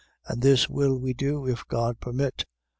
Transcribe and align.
6:3. 0.25 0.33
And 0.33 0.41
this 0.41 0.67
will 0.67 0.97
we 0.97 1.13
do, 1.13 1.45
if 1.47 1.67
God 1.67 1.99
permit. 1.99 2.45